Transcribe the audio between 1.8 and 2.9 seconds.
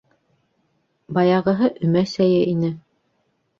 өмә сәйе ине.